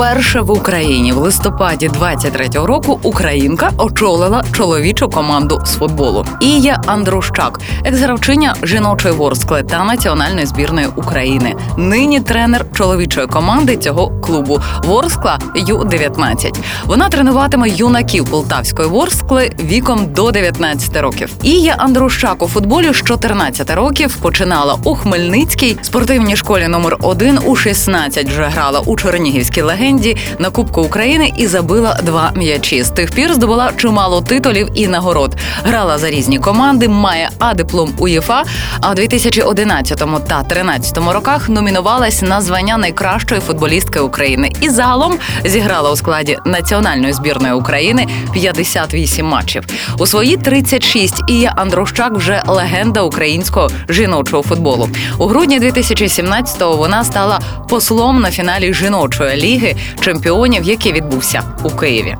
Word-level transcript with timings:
Перше 0.00 0.40
в 0.40 0.50
Україні 0.50 1.12
в 1.12 1.16
листопаді 1.16 1.88
23-го 1.88 2.66
року 2.66 3.00
Українка 3.02 3.70
очолила 3.78 4.44
чоловічу 4.52 5.08
команду 5.08 5.60
з 5.64 5.74
футболу. 5.74 6.26
Ія 6.40 6.80
Андрущак, 6.86 7.60
екс-гравчиня 7.84 8.54
жіночої 8.62 9.14
ворскли 9.14 9.62
та 9.62 9.84
національної 9.84 10.46
збірної 10.46 10.86
України. 10.96 11.54
Нині 11.76 12.20
тренер 12.20 12.66
чоловічої 12.74 13.26
команди 13.26 13.76
цього 13.76 14.20
клубу 14.20 14.60
Ворскла 14.84 15.38
Ю-19. 15.54 16.58
Вона 16.84 17.08
тренуватиме 17.08 17.68
юнаків 17.68 18.30
полтавської 18.30 18.88
ворскли 18.88 19.52
віком 19.60 20.12
до 20.12 20.30
19 20.30 20.96
років. 20.96 21.30
Ія 21.42 21.74
Андрущак 21.78 22.42
у 22.42 22.48
футболі 22.48 22.92
з 22.92 22.96
14 22.96 23.70
років 23.70 24.16
починала 24.16 24.78
у 24.84 24.94
Хмельницькій 24.94 25.76
спортивній 25.82 26.36
школі 26.36 26.68
номер 26.68 26.96
1 27.02 27.38
у 27.44 27.56
16 27.56 28.28
вже 28.28 28.44
грала 28.44 28.80
у 28.80 28.96
Чернігівській 28.96 29.62
легенді 29.90 30.16
на 30.38 30.50
Кубку 30.50 30.82
України 30.82 31.32
і 31.36 31.46
забила 31.46 32.00
два 32.02 32.32
м'ячі. 32.36 32.82
З 32.82 32.88
тих 32.88 33.12
пір 33.12 33.34
здобула 33.34 33.72
чимало 33.76 34.20
титулів 34.20 34.68
і 34.74 34.86
нагород. 34.86 35.36
Грала 35.64 35.98
за 35.98 36.10
різні 36.10 36.38
команди, 36.38 36.88
має 36.88 37.30
А 37.38 37.54
диплом 37.54 37.92
УЄФА. 37.98 38.44
А 38.80 38.90
у 38.90 38.94
2011 38.94 39.98
та 39.98 40.06
2013 40.06 40.98
роках 40.98 41.48
номінувалась 41.48 42.22
на 42.22 42.40
звання 42.40 42.76
найкращої 42.76 43.40
футболістки 43.40 44.00
України 44.00 44.52
і 44.60 44.68
загалом 44.68 45.14
зіграла 45.44 45.90
у 45.92 45.96
складі 45.96 46.38
національної 46.46 47.12
збірної 47.12 47.54
України 47.54 48.06
58 48.32 49.26
матчів. 49.26 49.64
У 49.98 50.06
свої 50.06 50.36
36 50.36 51.22
Ія 51.28 51.52
Андрущак 51.56 52.12
вже 52.12 52.42
легенда 52.46 53.02
українського 53.02 53.70
жіночого 53.88 54.42
футболу. 54.42 54.88
У 55.18 55.26
грудні 55.26 55.60
2017-го 55.60 56.76
вона 56.76 57.04
стала 57.04 57.40
послом 57.68 58.20
на 58.20 58.30
фіналі 58.30 58.74
жіночої 58.74 59.36
ліги 59.36 59.76
чемпіонів, 60.00 60.62
який 60.62 60.92
відбувся 60.92 61.42
у 61.62 61.70
Києві. 61.70 62.16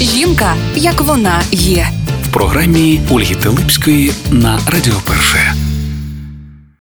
Жінка, 0.00 0.54
як 0.74 1.00
вона 1.00 1.40
є. 1.52 1.88
В 2.28 2.32
програмі 2.32 3.00
Ольги 3.10 3.34
Телипської 3.34 4.12
на 4.30 4.58
Радіо 4.66 4.94
Перше. 5.06 5.54